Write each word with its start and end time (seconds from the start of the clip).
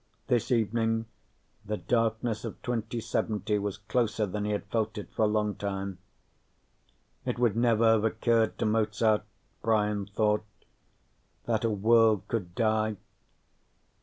This 0.25 0.49
evening, 0.51 1.05
the 1.63 1.77
darkness 1.77 2.43
of 2.43 2.59
2070 2.63 3.59
was 3.59 3.77
closer 3.77 4.25
than 4.25 4.45
he 4.45 4.51
had 4.51 4.65
felt 4.65 4.97
it 4.97 5.13
for 5.13 5.25
a 5.25 5.27
long 5.27 5.53
time. 5.53 5.99
It 7.23 7.37
would 7.37 7.55
never 7.55 7.85
have 7.85 8.03
occurred 8.03 8.57
to 8.57 8.65
Mozart, 8.65 9.21
Brian 9.61 10.07
thought, 10.07 10.43
that 11.45 11.63
a 11.63 11.69
world 11.69 12.27
could 12.27 12.55
die. 12.55 12.97